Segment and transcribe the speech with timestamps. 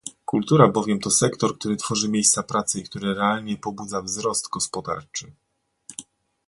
[0.25, 5.31] Kultura bowiem to sektor, który tworzy miejsca pracy i który realnie pobudza wzrost gospodarczy